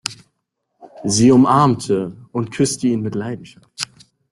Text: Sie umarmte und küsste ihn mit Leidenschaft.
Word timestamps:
Sie 1.03 1.29
umarmte 1.31 2.17
und 2.31 2.49
küsste 2.49 2.87
ihn 2.87 3.01
mit 3.03 3.13
Leidenschaft. 3.13 3.69